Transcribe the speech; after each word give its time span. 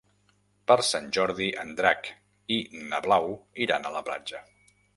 Per 0.71 0.77
Sant 0.87 1.09
Jordi 1.17 1.49
en 1.65 1.75
Drac 1.81 2.09
i 2.55 2.57
na 2.89 3.03
Blau 3.09 3.31
iran 3.69 3.87
a 3.91 3.95
la 4.01 4.05
platja. 4.09 4.43